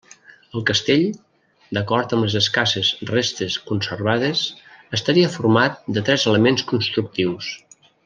El 0.59 0.63
castell, 0.69 1.03
d'acord 1.77 2.15
amb 2.17 2.25
les 2.27 2.37
escasses 2.39 2.91
restes 3.11 3.59
conservades, 3.69 4.43
estaria 5.01 5.33
format 5.39 5.81
de 5.99 6.09
tres 6.11 6.31
elements 6.35 6.69
constructius. 6.75 7.57